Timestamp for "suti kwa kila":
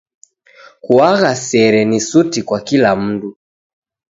2.01-2.95